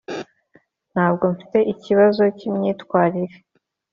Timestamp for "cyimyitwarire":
2.37-3.37